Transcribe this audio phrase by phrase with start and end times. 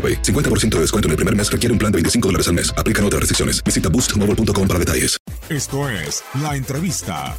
[0.00, 0.22] AroPay.
[0.22, 2.72] 50% de descuento en el primer mes requiere un plan de 25 dólares al mes.
[2.76, 3.62] Aplican otras restricciones.
[3.62, 5.16] Visita boostmobile.com para detalles.
[5.48, 7.36] Esto es La Entrevista.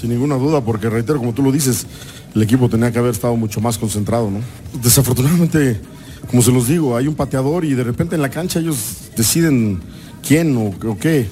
[0.00, 1.86] Sin ninguna duda, porque reitero, como tú lo dices,
[2.34, 4.40] el equipo tenía que haber estado mucho más concentrado, ¿no?
[4.82, 5.80] Desafortunadamente,
[6.28, 8.76] como se los digo, hay un pateador y de repente en la cancha ellos
[9.16, 9.80] deciden
[10.26, 11.28] quién o, o qué.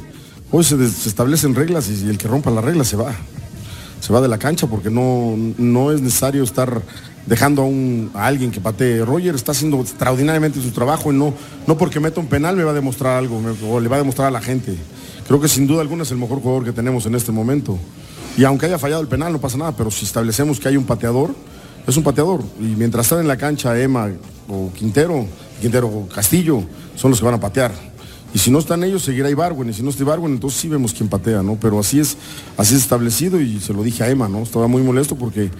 [0.52, 3.12] Hoy se, des- se establecen reglas y el que rompa las reglas se va.
[4.00, 6.82] Se va de la cancha porque no, no es necesario estar
[7.26, 9.04] dejando a, un, a alguien que patee.
[9.04, 11.34] Roger está haciendo extraordinariamente su trabajo y no,
[11.66, 14.28] no porque meta un penal me va a demostrar algo o le va a demostrar
[14.28, 14.76] a la gente.
[15.26, 17.78] Creo que sin duda alguna es el mejor jugador que tenemos en este momento.
[18.36, 20.84] Y aunque haya fallado el penal no pasa nada, pero si establecemos que hay un
[20.84, 21.34] pateador,
[21.86, 22.42] es un pateador.
[22.58, 24.08] Y mientras están en la cancha Emma
[24.48, 25.26] o Quintero,
[25.60, 26.62] Quintero o Castillo,
[26.96, 27.89] son los que van a patear.
[28.32, 29.70] Y si no están ellos, seguirá Ibarwen.
[29.70, 31.56] Y si no está Ibarwen, entonces sí vemos quién patea, ¿no?
[31.60, 32.16] Pero así es,
[32.56, 34.42] así es establecido y se lo dije a Emma, ¿no?
[34.42, 35.50] Estaba muy molesto porque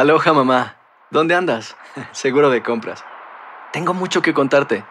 [0.00, 0.76] Aloha mamá.
[1.10, 1.76] ¿Dónde andas?
[2.12, 3.04] Seguro de compras.
[3.72, 4.82] Tengo mucho que contarte.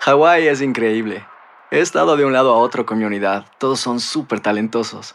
[0.00, 1.26] Hawái es increíble.
[1.70, 3.44] He estado de un lado a otro con mi unidad.
[3.58, 5.14] Todos son súper talentosos.